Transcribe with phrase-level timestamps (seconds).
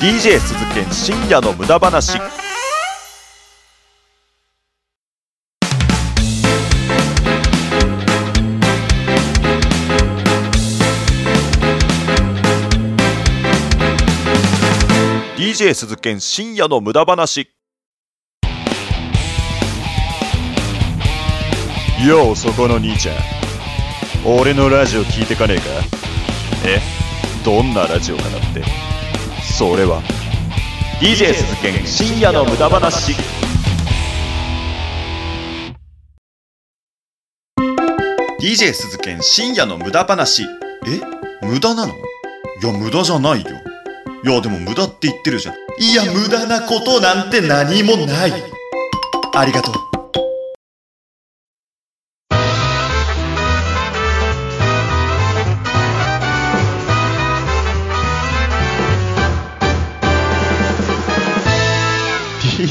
[0.00, 2.16] DJ 鈴研深夜の無駄話
[15.36, 17.50] 「DJ 鈴研深夜の無駄話」
[22.08, 23.16] ようそこの兄ちゃん。
[24.24, 25.64] 俺のラジオ聞いてかねえか？
[26.64, 26.80] え？
[27.44, 28.89] どんなラジオかだって。
[29.42, 30.02] それは
[31.00, 33.14] DJ 鈴研深夜の無駄話。
[38.40, 40.42] DJ 鈴研深夜の無駄話。
[40.42, 41.46] え？
[41.46, 41.94] 無駄なの？
[41.94, 41.96] い
[42.66, 43.50] や無駄じゃないよ。
[44.24, 45.54] いやでも無駄って言ってるじゃん。
[45.78, 48.32] いや無駄なことなんて何もない。
[49.34, 49.74] ありがとう「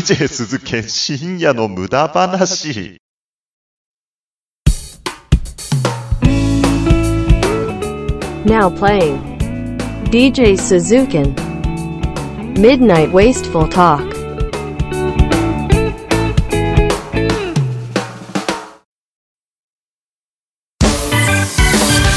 [0.09, 2.99] DJ 鈴研深夜の無駄話」
[8.43, 9.37] Now playing.
[10.09, 11.35] DJ Suzukin.
[12.57, 14.01] Midnight Wasteful Talk.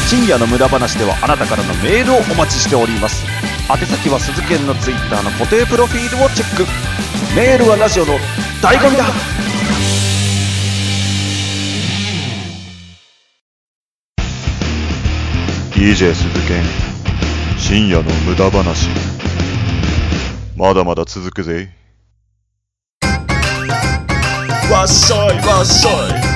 [0.08, 6.64] 深夜の無駄話ではあなたからのメールをお待ちしております宛先は鈴研のツイッターの固定プロフィールをチェック。
[7.34, 8.14] メールはラジオの
[8.60, 9.04] 醍醐味だ。
[15.72, 16.62] DJ 鈴研
[17.58, 18.88] 深夜の無駄話。
[20.56, 21.70] まだまだ続くぜ。
[24.70, 26.32] わっしょいわっしょい。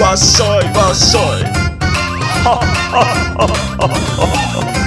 [0.00, 1.22] わっしょいわっしょい
[3.80, 4.83] おい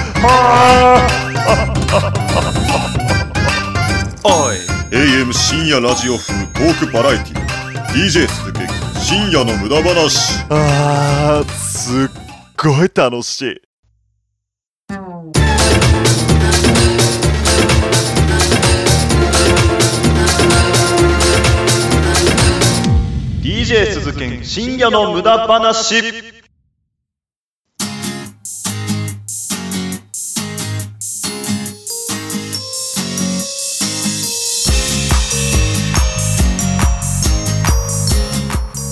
[4.90, 7.34] AM 深夜ラジオ風トークバラエティ
[7.94, 8.58] DJ 鈴木
[8.98, 10.44] 深夜の無駄話。
[10.50, 12.08] あーすっ
[12.56, 13.60] ごい楽しい
[23.40, 26.02] 「DJ 鈴研深夜の無駄話」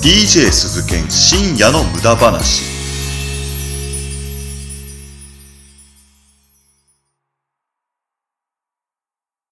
[0.00, 2.75] DJ 鈴研深夜の無駄話。